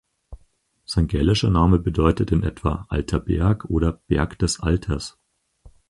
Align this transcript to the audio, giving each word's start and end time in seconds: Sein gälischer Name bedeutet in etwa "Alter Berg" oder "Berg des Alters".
Sein 0.83 1.05
gälischer 1.05 1.51
Name 1.51 1.77
bedeutet 1.77 2.31
in 2.31 2.41
etwa 2.41 2.87
"Alter 2.89 3.19
Berg" 3.19 3.65
oder 3.65 4.01
"Berg 4.07 4.39
des 4.39 4.59
Alters". 4.59 5.19